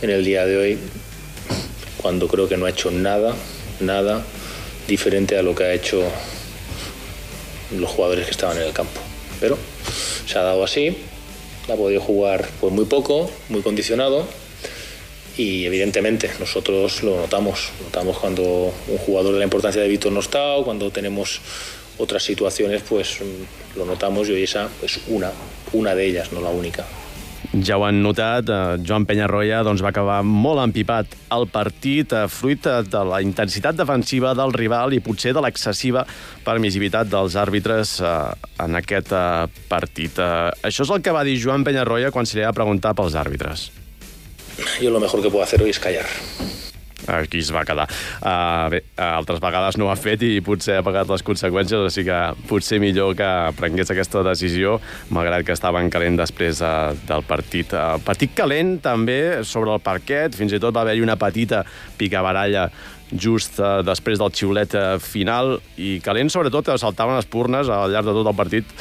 en 0.02 0.11
el 0.11 0.23
día 0.23 0.44
de 0.44 0.58
hoy, 0.58 0.78
cuando 1.96 2.28
creo 2.28 2.46
que 2.46 2.58
no 2.58 2.66
ha 2.66 2.68
hecho 2.68 2.90
nada, 2.90 3.35
nada 3.80 4.23
diferente 4.87 5.38
a 5.38 5.42
lo 5.42 5.54
que 5.54 5.64
ha 5.64 5.73
hecho 5.73 6.02
los 7.75 7.88
jugadores 7.88 8.26
que 8.26 8.32
estaban 8.32 8.58
en 8.58 8.64
el 8.64 8.75
campo. 8.75 9.00
Pero 9.40 9.56
se 10.26 10.38
ha 10.38 10.42
dado 10.42 10.62
así, 10.62 10.94
ha 11.73 11.75
podido 11.75 12.02
jugar 12.02 12.46
pues 12.61 12.70
muy 12.75 12.85
poco, 12.85 13.30
muy 13.49 13.62
condicionado 13.62 14.26
y 15.38 15.64
evidentemente 15.64 16.30
nosotros 16.38 17.02
lo 17.02 17.16
notamos, 17.16 17.70
notamos 17.82 18.18
cuando 18.18 18.75
un 18.88 18.99
jugador 18.99 19.32
de 19.32 19.38
la 19.38 19.44
importancia 19.44 19.80
de 19.80 19.88
Víctor 19.88 20.12
no 20.12 20.20
está 20.20 20.49
o 20.49 20.66
cuando 20.66 20.90
tenemos 20.90 21.40
otras 21.96 22.23
situaciones 22.23 22.82
pues 22.87 23.23
mm, 23.23 23.78
lo 23.78 23.87
notamos 23.87 24.28
y 24.28 24.32
hoy 24.32 24.42
esa 24.42 24.68
es 24.82 25.00
una, 25.06 25.32
una 25.73 25.94
de 25.94 26.04
ellas, 26.04 26.30
no 26.30 26.42
la 26.42 26.50
única. 26.50 26.87
Ja 27.64 27.78
ho 27.78 27.84
han 27.86 28.02
notat, 28.02 28.48
eh, 28.50 28.76
Joan 28.84 29.06
Penyarroia 29.06 29.62
doncs, 29.64 29.80
va 29.84 29.88
acabar 29.88 30.18
molt 30.26 30.60
empipat 30.60 31.14
el 31.32 31.46
partit, 31.48 32.12
eh, 32.12 32.26
fruit 32.28 32.66
eh, 32.66 32.82
de 32.82 33.04
la 33.04 33.22
intensitat 33.22 33.76
defensiva 33.76 34.34
del 34.34 34.52
rival 34.52 34.92
i 34.92 35.00
potser 35.00 35.32
de 35.32 35.40
l'excessiva 35.40 36.04
permissivitat 36.44 37.08
dels 37.08 37.36
àrbitres 37.36 38.00
en 38.02 38.75
aquest 38.78 39.12
partit. 39.68 40.18
Això 40.18 40.84
és 40.84 40.90
el 40.90 41.02
que 41.02 41.14
va 41.14 41.25
dir 41.25 41.40
Joan 41.40 41.64
Penyarroia 41.64 42.10
quan 42.10 42.26
se 42.26 42.38
li 42.38 42.44
va 42.44 42.52
preguntar 42.52 42.94
pels 42.94 43.14
àrbitres. 43.14 43.70
Yo 44.80 44.90
lo 44.90 45.00
mejor 45.00 45.22
que 45.22 45.30
puedo 45.30 45.44
hacer 45.44 45.62
hoy 45.62 45.70
es 45.70 45.78
callar. 45.78 46.06
Aquí 47.06 47.42
es 47.44 47.52
va 47.54 47.64
quedar. 47.68 47.86
Uh, 48.20 48.66
bé, 48.72 48.82
altres 49.02 49.40
vegades 49.42 49.78
no 49.78 49.88
ho 49.88 49.92
ha 49.92 49.98
fet 49.98 50.25
i 50.26 50.40
potser 50.44 50.80
ha 50.80 50.86
pagat 50.86 51.10
les 51.12 51.25
conseqüències, 51.26 51.86
sigui 51.94 52.10
que 52.10 52.48
potser 52.50 52.80
millor 52.82 53.14
que 53.18 53.30
prengués 53.58 53.90
aquesta 53.92 54.25
decisió, 54.26 54.78
malgrat 55.14 55.46
que 55.46 55.56
estaven 55.56 55.90
calent 55.92 56.18
després 56.18 56.62
uh, 56.64 56.92
del 57.08 57.25
partit. 57.26 57.72
Uh, 57.75 57.96
partit 58.06 58.34
calent 58.36 58.76
també 58.84 59.44
sobre 59.46 59.75
el 59.75 59.82
parquet, 59.84 60.36
fins 60.36 60.54
i 60.54 60.62
tot 60.62 60.75
va 60.75 60.86
haver-hi 60.86 61.04
una 61.04 61.18
petita 61.20 61.64
picabaralla 61.98 62.68
just 63.12 63.60
uh, 63.60 63.82
després 63.86 64.18
del 64.18 64.32
xiulet 64.34 64.75
uh, 64.75 64.96
final 64.98 65.56
i 65.78 65.96
calent 66.02 66.30
sobretot 66.32 66.72
saltaven 66.75 67.14
les 67.14 67.28
purnes 67.30 67.70
al 67.70 67.92
llarg 67.92 68.08
de 68.08 68.14
tot 68.16 68.26
el 68.26 68.38
partit 68.38 68.72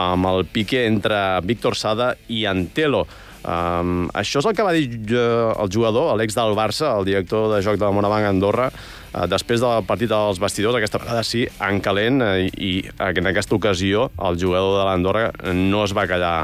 amb 0.00 0.26
el 0.26 0.46
pique 0.50 0.86
entre 0.88 1.40
Víctor 1.46 1.76
Sada 1.78 2.14
i 2.28 2.44
Antelo. 2.50 3.04
Um, 3.44 4.06
això 4.16 4.40
és 4.40 4.46
el 4.48 4.54
que 4.56 4.64
va 4.64 4.72
dir 4.72 4.86
uh, 5.12 5.52
el 5.60 5.72
jugador, 5.72 6.14
l'ex 6.16 6.36
del 6.36 6.56
Barça, 6.56 6.94
el 6.98 7.08
director 7.08 7.50
de 7.52 7.60
joc 7.64 7.76
de 7.76 7.84
la 7.84 7.92
Morabanc 7.92 8.28
Andorra, 8.30 8.70
uh, 8.70 9.26
després 9.28 9.60
del 9.60 9.84
partit 9.84 10.08
dels 10.08 10.40
vestidors, 10.40 10.78
aquesta 10.80 11.02
vegada 11.02 11.24
sí, 11.28 11.44
en 11.60 11.82
calent, 11.84 12.22
uh, 12.24 12.38
i 12.40 12.78
en 13.04 13.28
aquesta 13.28 13.58
ocasió 13.58 14.08
el 14.16 14.40
jugador 14.40 14.80
de 14.80 14.88
l'Andorra 14.88 15.28
no 15.52 15.84
es 15.84 15.92
va 15.96 16.08
callar 16.08 16.38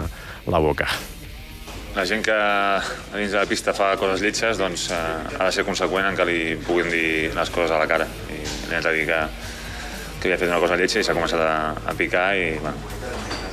la 0.46 0.60
boca. 0.60 0.90
La 1.94 2.04
gent 2.06 2.22
que 2.22 2.34
a 2.34 3.16
dins 3.16 3.32
de 3.32 3.38
la 3.38 3.48
pista 3.50 3.72
fa 3.74 3.90
coses 3.98 4.22
lletges 4.22 4.60
doncs, 4.60 4.90
eh, 4.94 4.98
ha 5.40 5.48
de 5.48 5.54
ser 5.56 5.64
conseqüent 5.66 6.06
en 6.06 6.18
que 6.18 6.26
li 6.28 6.40
puguin 6.62 6.86
dir 6.92 7.32
les 7.34 7.50
coses 7.50 7.72
a 7.74 7.80
la 7.82 7.88
cara. 7.90 8.06
I 8.30 8.38
li 8.70 8.76
hem 8.76 8.84
de 8.84 8.92
dir 8.94 9.08
que, 9.08 9.18
que 10.20 10.28
havia 10.28 10.38
fet 10.38 10.52
una 10.52 10.60
cosa 10.62 10.78
lletja 10.78 11.02
i 11.02 11.06
s'ha 11.06 11.16
començat 11.18 11.42
a, 11.42 11.54
a 11.90 11.96
picar 11.98 12.28
i 12.38 12.52
bueno, 12.62 12.99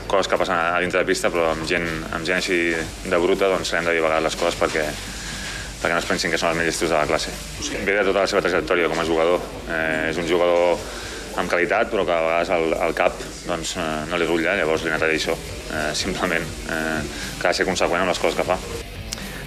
coses 0.07 0.29
que 0.31 0.39
passen 0.39 0.55
a 0.57 0.79
dintre 0.83 1.03
de 1.03 1.09
pista, 1.09 1.31
però 1.33 1.51
amb 1.53 1.67
gent, 1.69 1.87
amb 2.15 2.25
gent 2.27 2.39
així 2.39 2.59
de 3.07 3.21
bruta 3.21 3.51
doncs 3.51 3.73
hem 3.73 3.87
de 3.87 3.95
dir 3.95 4.03
a 4.03 4.07
vegades 4.07 4.27
les 4.29 4.39
coses 4.39 4.59
perquè, 4.59 4.85
perquè 5.81 5.93
no 5.93 6.01
es 6.01 6.09
pensin 6.09 6.33
que 6.33 6.39
són 6.41 6.55
els 6.55 6.69
llestos 6.69 6.93
de 6.93 6.97
la 6.97 7.05
classe. 7.09 7.33
Ve 7.83 7.99
de 7.99 8.07
tota 8.07 8.23
la 8.23 8.31
seva 8.31 8.43
trajectòria 8.45 8.89
com 8.91 9.03
a 9.03 9.07
jugador. 9.07 9.43
Eh, 9.67 10.09
és 10.11 10.21
un 10.21 10.29
jugador 10.29 10.79
amb 11.37 11.51
qualitat, 11.51 11.91
però 11.93 12.05
que 12.07 12.15
a 12.15 12.21
vegades 12.25 12.53
el, 12.57 12.73
el 12.87 12.97
cap 12.97 13.23
doncs, 13.45 13.77
eh, 13.77 13.87
no 14.09 14.17
li 14.17 14.27
rutlla, 14.29 14.57
llavors 14.57 14.83
li 14.83 14.91
he 14.91 14.95
anat 14.95 15.07
a 15.07 15.11
dir 15.11 15.21
això, 15.21 15.37
eh, 15.69 15.89
simplement, 15.95 16.53
eh, 16.73 17.01
que 17.37 17.47
ha 17.47 17.53
de 17.53 17.57
ser 17.61 17.69
conseqüent 17.69 18.03
amb 18.03 18.15
les 18.15 18.23
coses 18.25 18.39
que 18.39 18.47
fa. 18.47 18.57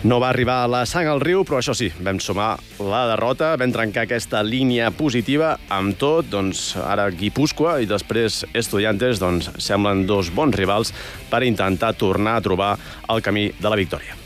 No 0.01 0.17
va 0.17 0.31
arribar 0.33 0.63
la 0.73 0.87
sang 0.89 1.11
al 1.11 1.21
riu, 1.21 1.43
però 1.45 1.59
això 1.61 1.75
sí, 1.77 1.91
vam 2.01 2.17
sumar 2.25 2.55
la 2.81 3.03
derrota, 3.11 3.51
vam 3.61 3.73
trencar 3.75 4.07
aquesta 4.07 4.41
línia 4.41 4.89
positiva 4.97 5.59
amb 5.69 5.99
tot, 6.01 6.31
doncs 6.33 6.73
ara 6.81 7.11
Guipúscoa 7.13 7.77
i 7.85 7.89
després 7.91 8.47
Estudiantes 8.57 9.21
doncs, 9.21 9.51
semblen 9.61 10.07
dos 10.09 10.33
bons 10.33 10.57
rivals 10.57 10.95
per 11.29 11.45
intentar 11.45 11.93
tornar 12.01 12.39
a 12.39 12.45
trobar 12.49 12.75
el 13.13 13.21
camí 13.21 13.51
de 13.61 13.69
la 13.69 13.77
victòria. 13.77 14.17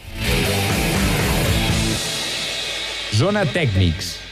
Zona 3.14 3.42
Tècnics. 3.42 4.23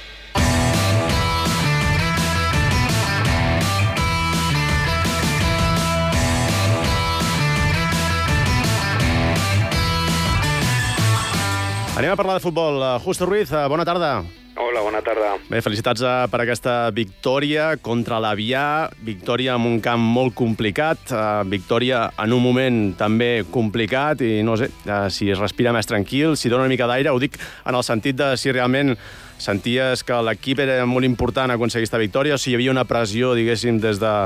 Anem 11.93 12.09
a 12.09 12.17
parlar 12.17 12.39
de 12.39 12.41
futbol. 12.41 12.81
Uh, 12.81 12.99
Justo 13.05 13.27
Ruiz, 13.27 13.51
uh, 13.53 13.69
bona 13.69 13.85
tarda. 13.85 14.23
Hola, 14.57 14.81
bona 14.81 15.03
tarda. 15.05 15.35
Bé, 15.51 15.59
felicitats 15.61 16.01
uh, 16.01 16.25
per 16.33 16.39
aquesta 16.41 16.89
victòria 16.89 17.67
contra 17.85 18.17
l'Avià, 18.17 18.89
victòria 19.05 19.59
en 19.61 19.67
un 19.69 19.77
camp 19.85 20.01
molt 20.01 20.33
complicat, 20.33 21.13
victòria 21.53 22.07
en 22.25 22.33
un 22.33 22.41
moment 22.41 22.79
també 22.97 23.45
complicat 23.53 24.25
i 24.25 24.41
no 24.41 24.57
sé 24.57 24.71
si 25.13 25.29
es 25.35 25.41
respira 25.41 25.77
més 25.77 25.89
tranquil, 25.89 26.33
si 26.33 26.49
dona 26.49 26.65
una 26.65 26.73
mica 26.73 26.89
d'aire, 26.89 27.13
ho 27.13 27.21
dic 27.21 27.37
en 27.69 27.77
el 27.77 27.85
sentit 27.85 28.17
de 28.17 28.31
si 28.41 28.57
realment 28.57 28.97
senties 29.37 30.01
que 30.01 30.25
l'equip 30.25 30.65
era 30.65 30.81
molt 30.89 31.05
important 31.05 31.53
aconseguir 31.53 31.85
aquesta 31.85 32.01
victòria 32.01 32.41
o 32.41 32.41
si 32.41 32.55
hi 32.55 32.57
havia 32.57 32.73
una 32.73 32.89
pressió, 32.89 33.37
diguéssim, 33.37 33.85
des 33.85 34.01
de 34.01 34.17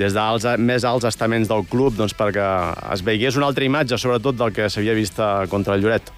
des 0.00 0.16
dels 0.16 0.48
més 0.56 0.88
alts 0.88 1.04
estaments 1.04 1.52
del 1.52 1.68
club 1.68 2.00
doncs, 2.00 2.16
perquè 2.16 2.48
es 2.96 3.04
veigués 3.04 3.36
una 3.36 3.52
altra 3.52 3.68
imatge, 3.68 4.00
sobretot 4.00 4.40
del 4.40 4.56
que 4.56 4.72
s'havia 4.72 4.96
vist 4.96 5.20
contra 5.52 5.76
el 5.76 5.84
Lloret. 5.84 6.08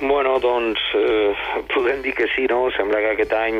Bueno, 0.00 0.38
doncs 0.40 0.80
eh, 0.96 1.34
podem 1.74 2.00
dir 2.00 2.14
que 2.14 2.26
sí, 2.32 2.46
no? 2.48 2.70
Sembla 2.72 3.02
que 3.04 3.10
aquest 3.12 3.34
any 3.36 3.58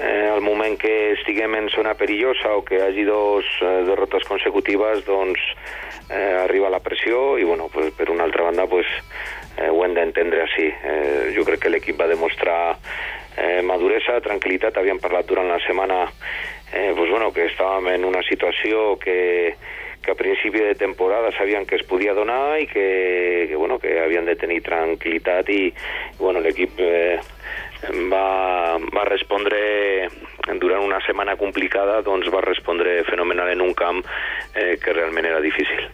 eh, 0.00 0.28
al 0.32 0.40
moment 0.40 0.78
que 0.80 1.12
estiguem 1.12 1.52
en 1.58 1.68
zona 1.68 1.92
perillosa 2.00 2.54
o 2.56 2.62
que 2.64 2.78
hi 2.78 2.80
hagi 2.86 3.04
dos 3.04 3.44
eh, 3.60 3.82
derrotes 3.84 4.24
consecutives, 4.24 5.04
doncs 5.04 5.42
eh, 6.08 6.38
arriba 6.46 6.70
la 6.72 6.80
pressió 6.80 7.36
i, 7.36 7.44
bueno, 7.44 7.68
pues, 7.68 7.92
per 7.92 8.08
una 8.08 8.24
altra 8.24 8.46
banda, 8.48 8.64
pues, 8.72 8.88
eh, 9.58 9.68
ho 9.68 9.84
hem 9.84 9.98
d'entendre 9.98 10.46
així. 10.46 10.70
Eh, 10.72 11.34
jo 11.36 11.44
crec 11.44 11.66
que 11.66 11.74
l'equip 11.74 12.00
va 12.00 12.08
demostrar 12.08 12.78
eh, 13.36 13.60
maduresa, 13.60 14.16
tranquil·litat. 14.24 14.80
Havíem 14.80 15.02
parlat 15.04 15.28
durant 15.28 15.52
la 15.52 15.60
setmana 15.66 16.06
eh, 16.72 16.94
pues, 16.96 17.10
bueno, 17.10 17.34
que 17.36 17.50
estàvem 17.50 17.92
en 17.98 18.08
una 18.08 18.24
situació 18.24 18.96
que 18.96 19.20
que 20.02 20.12
a 20.12 20.18
principi 20.18 20.60
de 20.60 20.74
temporada 20.74 21.32
sabien 21.36 21.66
que 21.66 21.76
es 21.76 21.84
podia 21.84 22.14
donar 22.14 22.58
i 22.60 22.66
que, 22.66 23.46
que, 23.48 23.56
bueno, 23.56 23.78
que 23.78 23.98
havien 24.00 24.24
de 24.24 24.36
tenir 24.36 24.62
tranquil·litat 24.64 25.50
i, 25.52 25.62
bueno, 26.18 26.40
l'equip 26.40 26.80
eh, 26.80 27.20
va, 28.12 28.78
va 28.80 29.04
respondre 29.08 30.08
durant 30.60 30.84
una 30.84 31.00
setmana 31.06 31.36
complicada 31.40 32.00
doncs 32.06 32.30
va 32.32 32.40
respondre 32.44 33.02
fenomenal 33.08 33.52
en 33.52 33.60
un 33.60 33.74
camp 33.74 34.00
eh, 34.54 34.76
que 34.80 34.96
realment 34.96 35.28
era 35.28 35.44
difícil. 35.44 35.88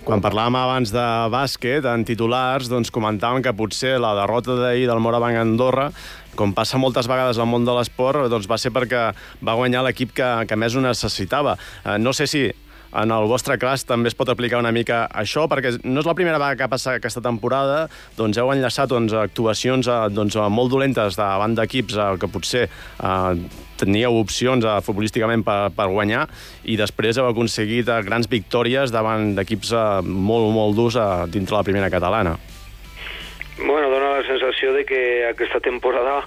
Quan 0.00 0.22
parlàvem 0.24 0.56
abans 0.56 0.88
de 0.94 1.06
bàsquet, 1.28 1.84
en 1.84 2.06
titulars, 2.08 2.70
doncs 2.72 2.88
comentàvem 2.88 3.44
que 3.44 3.52
potser 3.52 3.98
la 4.00 4.14
derrota 4.16 4.56
d'ahir 4.56 4.86
del 4.88 5.02
Morabanc 5.04 5.36
Andorra 5.36 5.90
com 6.38 6.54
passa 6.56 6.80
moltes 6.80 7.08
vegades 7.10 7.36
al 7.36 7.48
món 7.50 7.66
de 7.66 7.74
l'esport, 7.76 8.30
doncs 8.32 8.48
va 8.48 8.56
ser 8.56 8.72
perquè 8.72 9.10
va 9.44 9.56
guanyar 9.58 9.84
l'equip 9.84 10.14
que, 10.16 10.28
que 10.48 10.56
més 10.56 10.72
ho 10.72 10.80
necessitava. 10.80 11.58
Eh, 11.84 11.98
no 12.00 12.14
sé 12.16 12.26
si 12.30 12.46
en 12.92 13.12
el 13.14 13.28
vostre 13.30 13.56
cas 13.60 13.84
també 13.86 14.10
es 14.10 14.16
pot 14.18 14.28
aplicar 14.32 14.60
una 14.60 14.72
mica 14.74 15.04
això, 15.08 15.46
perquè 15.50 15.76
no 15.84 16.02
és 16.02 16.08
la 16.08 16.16
primera 16.18 16.38
vegada 16.38 16.58
que 16.58 16.70
passa 16.70 16.96
aquesta 16.98 17.22
temporada, 17.24 17.86
doncs 18.18 18.38
heu 18.40 18.52
enllaçat 18.52 18.90
doncs, 18.90 19.14
actuacions 19.14 19.88
eh, 19.88 19.98
doncs, 20.14 20.38
molt 20.50 20.72
dolentes 20.72 21.18
davant 21.18 21.54
d'equips 21.58 21.96
eh, 21.96 22.12
que 22.20 22.30
potser 22.30 22.66
eh, 22.66 23.32
teníeu 23.80 24.20
opcions 24.20 24.66
eh, 24.66 24.76
futbolísticament 24.84 25.44
per, 25.46 25.58
per 25.76 25.88
guanyar 25.92 26.26
i 26.68 26.78
després 26.80 27.18
heu 27.18 27.30
aconseguit 27.30 27.88
eh, 27.88 28.00
grans 28.06 28.30
victòries 28.30 28.94
davant 28.94 29.34
d'equips 29.38 29.74
eh, 29.74 29.88
molt, 30.06 30.50
molt 30.54 30.78
durs 30.78 30.98
eh, 30.98 31.10
dintre 31.32 31.60
la 31.60 31.66
primera 31.66 31.92
catalana. 31.92 32.36
Bueno, 33.60 33.90
dona 33.92 34.14
la 34.16 34.24
sensació 34.24 34.72
de 34.72 34.86
que 34.88 35.00
aquesta 35.28 35.60
temporada 35.60 36.22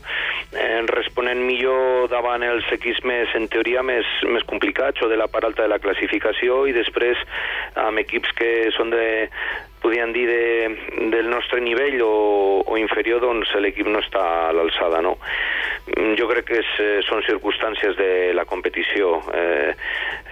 eh, 0.55 0.81
responent 0.93 1.41
millor 1.43 2.07
davant 2.11 2.43
els 2.45 2.67
equips 2.75 3.03
més, 3.07 3.33
en 3.37 3.47
teoria, 3.51 3.83
més, 3.83 4.07
més 4.29 4.45
complicats 4.49 5.01
o 5.03 5.09
de 5.11 5.19
la 5.19 5.29
part 5.31 5.49
alta 5.49 5.65
de 5.65 5.71
la 5.71 5.81
classificació 5.83 6.63
i 6.69 6.75
després 6.75 7.19
amb 7.79 8.01
equips 8.03 8.33
que 8.37 8.49
són 8.77 8.93
de, 8.93 9.05
podien 9.83 10.13
dir 10.15 10.25
de, 10.29 10.43
del 11.11 11.29
nostre 11.29 11.59
nivell 11.61 11.99
o, 12.05 12.15
o 12.63 12.79
inferior, 12.79 13.21
doncs 13.23 13.51
l'equip 13.59 13.89
no 13.91 13.99
està 14.03 14.23
a 14.47 14.55
l'alçada, 14.55 15.03
no? 15.03 15.17
Mm, 15.83 16.15
jo 16.15 16.29
crec 16.29 16.45
que 16.47 16.59
és, 16.61 16.69
eh, 16.79 17.01
són 17.03 17.21
circumstàncies 17.27 17.97
de 17.99 18.31
la 18.33 18.45
competició. 18.45 19.17
Eh, 19.33 19.75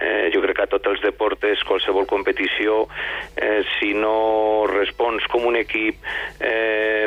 eh, 0.00 0.30
jo 0.32 0.40
crec 0.40 0.56
que 0.56 0.62
a 0.62 0.70
tots 0.72 0.88
els 0.88 1.02
deportes, 1.04 1.62
qualsevol 1.68 2.06
competició, 2.06 2.88
eh, 3.36 3.62
si 3.78 3.92
no 3.92 4.64
respons 4.66 5.26
com 5.28 5.44
un 5.44 5.56
equip 5.56 5.96
eh, 6.40 7.06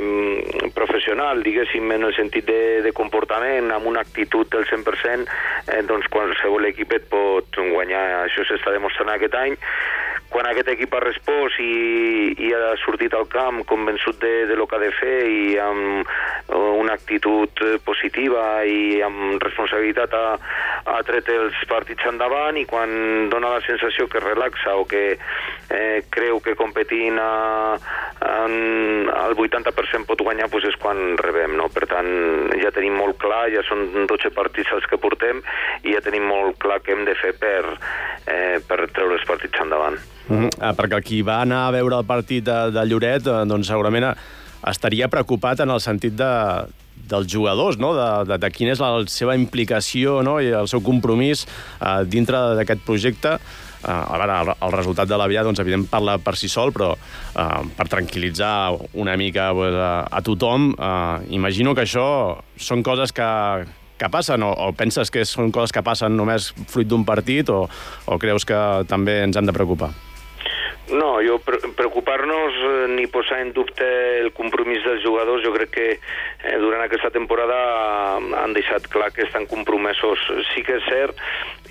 professional, 0.75 1.41
diguéssim, 1.41 1.91
en 1.91 2.03
el 2.03 2.13
sentit 2.13 2.45
de, 2.45 2.81
de 2.85 2.93
comportament, 2.93 3.71
amb 3.71 3.87
una 3.87 4.01
actitud 4.05 4.47
del 4.53 4.65
100%, 4.69 5.25
eh, 5.67 5.81
doncs 5.81 6.07
qualsevol 6.13 6.69
equip 6.69 6.93
et 6.93 7.09
pot 7.09 7.49
guanyar. 7.57 8.27
Això 8.27 8.45
s'està 8.45 8.71
demostrant 8.71 9.09
aquest 9.09 9.33
any 9.41 9.57
quan 10.35 10.49
aquest 10.49 10.67
equip 10.73 10.91
ha 10.91 10.99
respost 10.99 11.61
i, 11.63 12.33
i 12.43 12.49
ha 12.51 12.73
sortit 12.81 13.13
al 13.15 13.29
camp 13.31 13.61
convençut 13.69 14.19
de, 14.19 14.33
de 14.49 14.57
lo 14.59 14.65
que 14.67 14.75
ha 14.75 14.81
de 14.83 14.91
fer 14.91 15.19
i 15.31 15.55
amb 15.63 16.01
eh, 16.03 16.57
una 16.81 16.97
actitud 16.99 17.63
positiva 17.87 18.43
i 18.67 18.99
amb 19.05 19.39
responsabilitat 19.39 20.15
ha, 20.19 20.25
ha 20.91 20.97
tret 21.07 21.31
els 21.31 21.61
partits 21.71 22.03
endavant 22.11 22.59
i 22.59 22.65
quan 22.67 23.29
dona 23.31 23.53
la 23.55 23.63
sensació 23.63 24.09
que 24.11 24.19
relaxa 24.19 24.75
o 24.75 24.83
que 24.91 25.05
eh, 25.15 26.03
creu 26.11 26.41
que 26.43 26.57
competint 26.59 27.21
a, 27.21 27.31
a, 28.19 28.35
al 29.23 29.39
80% 29.39 30.03
pot 30.09 30.25
guanyar 30.25 30.49
doncs 30.51 30.67
és 30.73 30.79
quan 30.81 31.15
rebem, 31.21 31.55
no? 31.55 31.69
Per 31.71 31.87
tant, 31.87 32.11
ja 32.59 32.73
tenim 32.75 32.99
molt 32.99 33.21
clar, 33.23 33.45
ja 33.55 33.63
són 33.69 34.05
12 34.11 34.33
partits 34.35 34.75
els 34.75 34.87
que 34.91 34.99
portem 34.99 35.39
i 35.83 35.95
ja 35.95 36.03
tenim 36.03 36.27
molt 36.27 36.59
clar 36.59 36.81
què 36.83 36.91
hem 36.95 37.07
de 37.07 37.15
fer 37.23 37.31
per, 37.39 37.63
eh, 38.27 38.59
per 38.67 38.83
treure 38.91 39.15
els 39.15 39.27
partits 39.31 39.63
endavant. 39.63 39.97
Mm 40.27 40.49
-hmm. 40.49 40.75
perquè 40.75 41.01
qui 41.03 41.21
va 41.21 41.41
anar 41.41 41.67
a 41.67 41.71
veure 41.71 41.97
el 41.97 42.05
partit 42.05 42.43
de, 42.43 42.71
de 42.71 42.85
Lloret, 42.85 43.27
eh, 43.27 43.45
doncs 43.45 43.67
segurament 43.67 44.15
estaria 44.67 45.07
preocupat 45.07 45.59
en 45.59 45.69
el 45.69 45.79
sentit 45.79 46.13
de, 46.13 46.65
dels 47.09 47.27
jugadors, 47.31 47.77
no? 47.77 47.93
de, 47.95 48.07
de, 48.31 48.39
de 48.41 48.49
quina 48.53 48.73
és 48.73 48.81
la 48.81 49.03
seva 49.11 49.35
implicació 49.37 50.21
no? 50.25 50.39
i 50.41 50.51
el 50.55 50.69
seu 50.71 50.81
compromís 50.85 51.45
eh, 51.45 52.03
dintre 52.09 52.55
d'aquest 52.59 52.83
projecte. 52.85 53.39
a 53.85 54.17
veure, 54.17 54.35
el, 54.41 54.49
el 54.65 54.71
resultat 54.73 55.05
de 55.05 55.17
l'Avià, 55.19 55.43
doncs, 55.45 55.59
evident, 55.61 55.83
parla 55.85 56.15
per 56.17 56.31
si 56.39 56.47
sol, 56.49 56.71
però 56.73 56.95
eh, 56.95 57.65
per 57.77 57.85
tranquil·litzar 57.85 58.73
una 58.97 59.13
mica 59.15 59.51
pues, 59.53 59.75
a, 59.77 60.07
a 60.09 60.21
tothom, 60.25 60.71
eh, 60.73 61.35
imagino 61.37 61.75
que 61.75 61.83
això 61.85 62.07
són 62.57 62.81
coses 62.81 63.13
que, 63.13 63.27
que 64.01 64.09
passen, 64.09 64.41
o, 64.41 64.49
o 64.49 64.71
penses 64.73 65.13
que 65.13 65.21
són 65.29 65.53
coses 65.53 65.75
que 65.75 65.85
passen 65.85 66.17
només 66.17 66.49
fruit 66.65 66.89
d'un 66.89 67.05
partit, 67.05 67.53
o, 67.53 67.67
o 68.09 68.17
creus 68.17 68.47
que 68.49 68.57
també 68.89 69.19
ens 69.27 69.37
han 69.37 69.45
de 69.45 69.53
preocupar? 69.53 69.93
No, 70.93 71.17
jo 71.25 71.39
pre 71.41 71.57
preocupar-nos 71.73 72.53
eh, 72.53 72.87
ni 72.93 73.07
posar 73.09 73.39
en 73.41 73.51
dubte 73.57 73.85
el 74.19 74.29
compromís 74.37 74.83
dels 74.85 75.01
jugadors, 75.01 75.41
jo 75.41 75.53
crec 75.55 75.71
que 75.73 75.87
eh, 75.97 76.57
durant 76.61 76.83
aquesta 76.85 77.09
temporada 77.09 77.57
han 78.43 78.53
deixat 78.53 78.85
clar 78.93 79.09
que 79.15 79.25
estan 79.25 79.49
compromesos. 79.49 80.21
Sí 80.53 80.61
que 80.61 80.77
és 80.77 80.85
cert, 80.85 81.17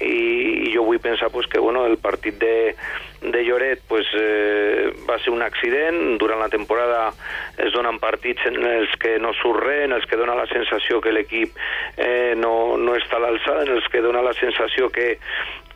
i, 0.03 0.67
i 0.67 0.75
jo 0.75 0.83
vull 0.89 0.99
pensar 0.99 1.31
pues, 1.31 1.47
que 1.47 1.63
bueno, 1.63 1.87
el 1.87 1.99
partit 2.03 2.41
de, 2.43 2.75
de 3.23 3.45
Lloret 3.47 3.83
pues, 3.87 4.07
eh, 4.19 4.91
va 5.09 5.21
ser 5.23 5.31
un 5.31 5.47
accident, 5.47 6.19
durant 6.19 6.43
la 6.43 6.51
temporada 6.51 7.13
es 7.57 7.71
donen 7.73 8.01
partits 8.03 8.43
en 8.51 8.59
els 8.67 8.99
que 8.99 9.21
no 9.23 9.31
surt 9.39 9.63
res, 9.63 9.85
en 9.87 9.95
els 9.95 10.11
que 10.11 10.19
dona 10.19 10.35
la 10.35 10.49
sensació 10.51 11.01
que 11.01 11.15
l'equip 11.15 11.55
eh, 11.97 12.35
no, 12.35 12.77
no 12.83 12.99
està 12.99 13.23
a 13.23 13.27
l'alçada, 13.29 13.63
en 13.63 13.77
els 13.79 13.87
que 13.93 14.03
dona 14.03 14.27
la 14.27 14.35
sensació 14.35 14.91
que 14.91 15.15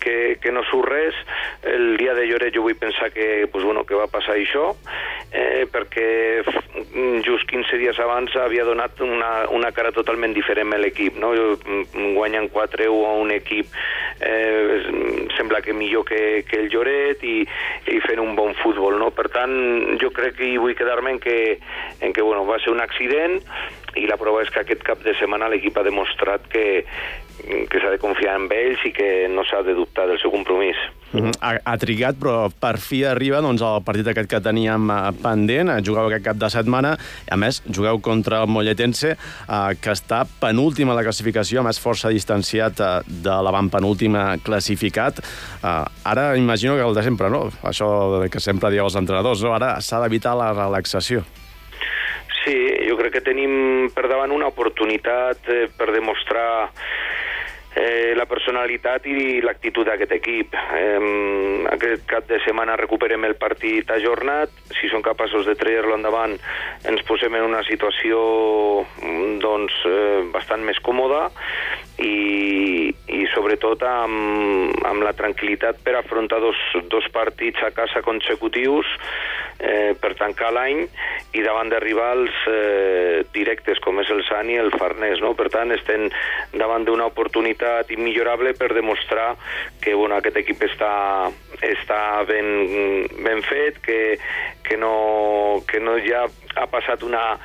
que, 0.01 0.39
que 0.43 0.53
no 0.53 0.65
surt 0.71 0.89
res. 0.89 1.19
El 1.63 1.97
dia 2.01 2.15
de 2.15 2.27
Lloret 2.29 2.55
jo 2.55 2.65
vull 2.67 2.79
pensar 2.79 3.11
que, 3.13 3.47
pues, 3.53 3.65
bueno, 3.65 3.85
que 3.85 3.99
va 3.99 4.09
passar 4.11 4.37
això, 4.37 4.73
eh, 5.33 5.67
perquè 5.71 6.09
just 7.27 7.49
15 7.51 7.79
dies 7.81 7.99
abans 8.01 8.35
havia 8.37 8.65
donat 8.65 9.01
una, 9.05 9.49
una 9.55 9.73
cara 9.77 9.93
totalment 9.93 10.35
diferent 10.37 10.73
a 10.75 10.81
l'equip. 10.81 11.19
No? 11.21 11.33
Guanyen 11.95 12.51
4-1 12.55 13.07
a 13.09 13.15
un 13.19 13.33
equip 13.35 13.73
eh, 14.21 15.29
sembla 15.37 15.63
que 15.63 15.73
millor 15.73 16.05
que, 16.05 16.45
que 16.49 16.61
el 16.63 16.71
Lloret 16.73 17.23
i, 17.25 17.41
i 17.93 18.01
fent 18.07 18.23
un 18.23 18.35
bon 18.39 18.55
futbol. 18.63 18.99
No? 19.01 19.11
Per 19.15 19.29
tant, 19.35 19.55
jo 20.01 20.13
crec 20.15 20.39
que 20.39 20.49
hi 20.53 20.59
vull 20.61 20.77
quedar-me 20.79 21.17
en 21.17 21.21
que, 21.23 21.59
en 22.01 22.13
que 22.13 22.25
bueno, 22.25 22.47
va 22.49 22.61
ser 22.63 22.75
un 22.75 22.83
accident 22.85 23.39
i 23.99 24.07
la 24.07 24.19
prova 24.21 24.43
és 24.45 24.51
que 24.53 24.63
aquest 24.63 24.85
cap 24.87 25.01
de 25.03 25.15
setmana 25.19 25.49
l'equip 25.51 25.79
ha 25.79 25.87
demostrat 25.87 26.45
que, 26.53 26.85
que 27.71 27.81
s'ha 27.81 27.91
de 27.95 28.03
confiar 28.03 28.37
en 28.41 28.49
ells 28.53 28.85
i 28.85 28.93
que 28.93 29.11
no 29.33 29.45
s'ha 29.45 29.63
de 29.63 29.77
dubtar 29.79 30.09
del 30.09 30.21
seu 30.21 30.31
compromís. 30.35 30.77
-huh. 31.13 31.33
ha, 31.41 31.55
ha 31.65 31.77
trigat, 31.81 32.19
però 32.21 32.49
per 32.61 32.77
fi 32.83 33.03
arriba 33.07 33.41
doncs, 33.45 33.63
el 33.65 33.83
partit 33.87 34.11
aquest 34.11 34.31
que 34.31 34.41
teníem 34.45 34.91
eh, 34.93 34.99
pendent. 35.23 35.73
Jugueu 35.85 36.09
aquest 36.09 36.27
cap 36.27 36.41
de 36.41 36.51
setmana. 36.53 36.95
A 37.31 37.39
més, 37.41 37.63
jugueu 37.67 38.01
contra 38.05 38.43
el 38.45 38.53
Molletense, 38.53 39.15
eh, 39.15 39.73
que 39.83 39.95
està 39.95 40.25
penúltim 40.41 40.91
a 40.91 40.99
la 40.99 41.05
classificació, 41.07 41.63
a 41.63 41.69
més 41.69 41.81
força 41.83 42.13
distanciat 42.15 42.81
eh, 42.81 42.93
de 43.09 43.41
l'avantpenúltima 43.47 44.31
classificat. 44.45 45.23
Eh, 45.63 45.85
ara 46.05 46.31
imagino 46.37 46.77
que 46.77 46.87
el 46.87 46.97
de 46.97 47.07
sempre, 47.07 47.31
no? 47.31 47.49
Això 47.63 47.89
que 48.31 48.41
sempre 48.41 48.73
dieu 48.75 48.87
els 48.87 48.99
entrenadors, 48.99 49.45
no? 49.45 49.55
Ara 49.57 49.77
s'ha 49.85 50.03
d'evitar 50.05 50.37
la 50.39 50.53
relaxació. 50.55 51.25
Sí, 52.45 52.55
jo 52.87 52.95
crec 52.97 53.19
que 53.19 53.25
tenim 53.27 53.91
per 53.93 54.07
davant 54.09 54.33
una 54.33 54.49
oportunitat 54.49 55.51
eh, 55.53 55.67
per 55.77 55.91
demostrar 55.93 56.71
eh, 57.79 58.15
la 58.19 58.27
personalitat 58.27 59.07
i 59.07 59.41
l'actitud 59.45 59.87
d'aquest 59.87 60.15
equip. 60.19 60.55
Eh, 60.55 60.99
aquest 61.73 62.07
cap 62.11 62.27
de 62.29 62.41
setmana 62.45 62.77
recuperem 62.81 63.25
el 63.29 63.37
partit 63.39 63.91
ajornat, 63.95 64.53
si 64.79 64.91
són 64.93 65.05
capaços 65.07 65.47
de 65.47 65.55
treure-lo 65.59 65.97
endavant 65.97 66.37
ens 66.89 67.05
posem 67.09 67.35
en 67.39 67.47
una 67.47 67.63
situació 67.67 68.19
doncs, 69.43 69.79
eh, 69.87 70.25
bastant 70.35 70.65
més 70.67 70.81
còmoda 70.85 71.29
i, 72.03 72.91
i 72.91 73.23
sobretot 73.35 73.83
amb, 73.87 74.79
amb 74.87 75.07
la 75.07 75.15
tranquil·litat 75.19 75.83
per 75.85 75.97
afrontar 75.99 76.41
dos, 76.43 76.59
dos 76.91 77.09
partits 77.15 77.63
a 77.67 77.73
casa 77.75 78.03
consecutius 78.07 78.87
eh, 79.59 79.95
per 79.99 80.15
tancar 80.19 80.53
l'any 80.55 80.85
i 81.35 81.43
davant 81.45 81.71
de 81.71 81.81
rivals 81.83 82.35
eh, 82.51 83.25
directes 83.35 83.81
com 83.85 84.01
és 84.03 84.11
el 84.15 84.23
Sani 84.29 84.57
i 84.57 84.63
el 84.63 84.71
Farnès. 84.75 85.21
No? 85.25 85.35
Per 85.39 85.49
tant, 85.53 85.73
estem 85.75 86.09
davant 86.55 86.87
d'una 86.87 87.09
oportunitat 87.11 87.91
immillorable 87.95 88.55
per 88.59 88.73
demostrar 88.75 89.35
que 89.83 89.95
bueno, 89.95 90.19
aquest 90.19 90.39
equip 90.41 90.63
està, 90.69 90.93
està 91.63 92.03
ben, 92.29 93.09
ben 93.25 93.43
fet, 93.47 93.83
que, 93.85 94.01
que, 94.65 94.79
no, 94.81 95.63
que 95.69 95.83
no 95.83 95.99
ja 96.05 96.27
ha 96.59 96.67
passat 96.71 97.03
una, 97.07 97.39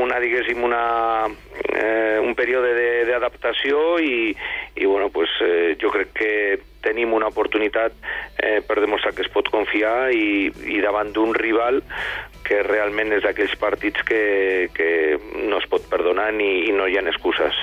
una 0.00 0.20
diguéssim, 0.22 0.62
una, 0.64 1.26
eh, 1.68 2.20
un 2.22 2.36
període 2.36 2.72
d'adaptació 3.08 3.98
i, 4.00 4.30
i 4.76 4.86
bueno, 4.86 5.10
pues, 5.12 5.32
eh, 5.44 5.74
jo 5.80 5.92
crec 5.94 6.14
que 6.16 6.32
tenim 6.84 7.14
una 7.16 7.30
oportunitat 7.32 7.96
eh, 8.38 8.60
per 8.66 8.78
demostrar 8.84 9.14
que 9.16 9.24
es 9.24 9.32
pot 9.32 9.48
confiar 9.52 10.12
i, 10.12 10.52
i 10.76 10.80
davant 10.84 11.12
d'un 11.16 11.34
rival 11.34 11.82
que 12.44 12.60
realment 12.62 13.14
és 13.16 13.24
d'aquells 13.24 13.56
partits 13.60 14.04
que, 14.06 14.22
que 14.76 14.88
no 15.48 15.58
es 15.58 15.68
pot 15.70 15.86
perdonar 15.90 16.30
ni, 16.36 16.68
i 16.68 16.72
no 16.76 16.86
hi 16.86 16.98
ha 17.00 17.06
excuses. 17.08 17.56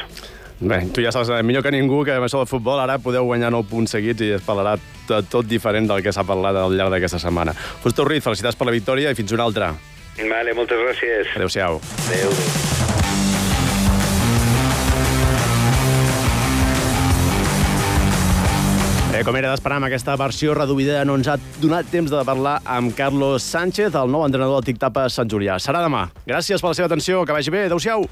Bé, 0.61 0.83
tu 0.93 1.01
ja 1.01 1.09
saps, 1.13 1.31
eh, 1.33 1.41
millor 1.41 1.63
que 1.65 1.71
ningú, 1.73 2.03
que 2.05 2.19
més 2.21 2.35
el 2.37 2.45
futbol 2.49 2.81
ara 2.81 2.99
podeu 3.01 3.25
guanyar 3.25 3.49
9 3.53 3.69
punts 3.69 3.95
seguits 3.97 4.21
i 4.21 4.29
es 4.37 4.45
parlarà 4.45 4.75
tot, 5.09 5.25
tot 5.29 5.49
diferent 5.49 5.89
del 5.89 6.03
que 6.05 6.13
s'ha 6.13 6.25
parlat 6.27 6.59
al 6.61 6.77
llarg 6.77 6.93
d'aquesta 6.93 7.21
setmana. 7.21 7.55
Justo 7.81 8.05
Ruiz, 8.05 8.21
felicitats 8.25 8.59
per 8.59 8.69
la 8.69 8.77
victòria 8.77 9.09
i 9.09 9.17
fins 9.17 9.33
una 9.33 9.49
altra. 9.49 9.73
Vale, 10.21 10.53
moltes 10.53 10.85
gràcies. 10.85 11.33
Adéu-siau. 11.33 11.81
Adéu. 12.11 12.80
Bé, 19.21 19.25
com 19.27 19.35
era 19.37 19.51
d'esperar 19.51 19.75
amb 19.77 19.85
aquesta 19.85 20.15
versió 20.17 20.55
reduïda, 20.57 21.03
no 21.05 21.13
ens 21.19 21.27
ha 21.29 21.35
donat 21.61 21.91
temps 21.93 22.09
de 22.09 22.23
parlar 22.25 22.55
amb 22.65 22.95
Carlos 22.97 23.45
Sánchez, 23.45 23.93
el 23.93 24.09
nou 24.09 24.25
entrenador 24.25 24.57
del 24.57 24.71
Tic-Tapa 24.71 25.03
Sant 25.13 25.29
Julià. 25.29 25.59
Serà 25.61 25.83
demà. 25.85 26.07
Gràcies 26.25 26.57
per 26.57 26.71
la 26.71 26.79
seva 26.79 26.89
atenció, 26.89 27.21
que 27.21 27.37
vagi 27.37 27.53
bé. 27.53 27.67
Adéu-siau. 27.69 28.07